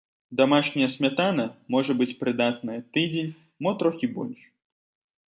[0.37, 1.43] Дамашняя смятана
[1.75, 3.29] можа быць прыдатная тыдзень,
[3.67, 4.41] мо трохі больш.